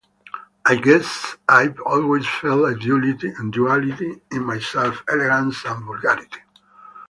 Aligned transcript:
I 0.65 0.77
guess 0.77 1.37
I've 1.47 1.79
always 1.81 2.25
felt 2.27 2.67
a 2.67 2.75
duality 2.75 4.19
in 4.31 4.43
myself: 4.43 5.03
elegance 5.07 5.63
and 5.63 5.85
vulgarity. 5.85 6.39